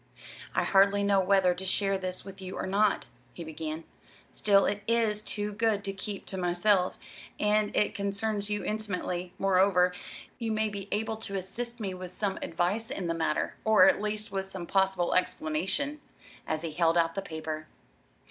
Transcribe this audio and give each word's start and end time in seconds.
"I 0.55 0.63
hardly 0.63 1.03
know 1.03 1.19
whether 1.19 1.53
to 1.53 1.63
share 1.63 1.95
this 1.95 2.25
with 2.25 2.41
you 2.41 2.55
or 2.57 2.65
not," 2.65 3.05
he 3.33 3.43
began; 3.43 3.83
"still, 4.33 4.65
it 4.65 4.81
is 4.87 5.21
too 5.21 5.51
good 5.53 5.83
to 5.83 5.93
keep 5.93 6.25
to 6.25 6.37
myself, 6.39 6.97
and 7.39 7.69
it 7.75 7.93
concerns 7.93 8.49
you 8.49 8.63
intimately; 8.65 9.31
moreover, 9.37 9.93
you 10.39 10.51
may 10.51 10.69
be 10.69 10.87
able 10.91 11.17
to 11.17 11.37
assist 11.37 11.79
me 11.79 11.93
with 11.93 12.09
some 12.09 12.39
advice 12.41 12.89
in 12.89 13.05
the 13.05 13.13
matter, 13.13 13.53
or 13.63 13.85
at 13.87 14.01
least 14.01 14.31
with 14.31 14.49
some 14.49 14.65
possible 14.65 15.13
explanation." 15.13 16.01
And 16.47 16.59
he 16.59 16.71
held 16.71 16.97
out 16.97 17.13
the 17.13 17.21
paper. 17.21 17.67